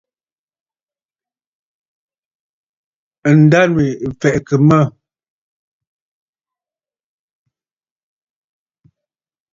Ǹdânwì 3.37 3.85
ɨ̀ 4.05 4.09
fɛ̀ʼɛ̀kə̀ 4.19 4.57
mə̂. 4.67 4.81